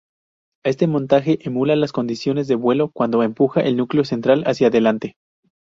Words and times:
Este 0.65 0.87
montaje 0.87 1.37
emula 1.47 1.75
las 1.75 1.91
condiciones 1.91 2.47
de 2.47 2.55
vuelo, 2.55 2.89
cuando 2.89 3.21
empuja 3.21 3.61
el 3.61 3.77
núcleo 3.77 4.03
central 4.03 4.43
hacia 4.47 4.71
delante. 4.71 5.15